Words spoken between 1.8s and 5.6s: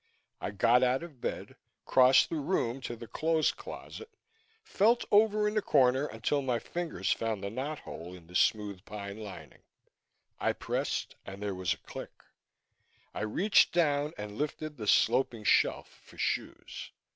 crossed the room to the clothes closet, felt over in